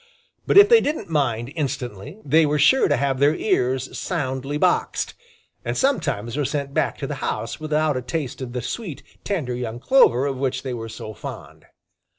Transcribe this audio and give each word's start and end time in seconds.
But 0.47 0.57
if 0.57 0.67
they 0.67 0.81
didn't 0.81 1.11
mind 1.11 1.53
instantly, 1.55 2.17
they 2.25 2.43
were 2.43 2.57
sure 2.57 2.87
to 2.87 2.97
have 2.97 3.19
their 3.19 3.35
ears 3.35 3.95
soundly 3.95 4.57
boxed, 4.57 5.13
and 5.63 5.77
sometimes 5.77 6.35
were 6.35 6.43
sent 6.43 6.73
back 6.73 6.97
to 6.97 7.05
the 7.05 7.13
house 7.21 7.59
without 7.59 7.95
a 7.95 8.01
taste 8.01 8.41
of 8.41 8.53
the 8.53 8.63
sweet, 8.63 9.03
tender, 9.23 9.53
young 9.53 9.79
clover 9.79 10.25
of 10.25 10.37
which 10.39 10.63
they 10.63 10.73
were 10.73 10.89
so 10.89 11.13
fond. 11.13 11.65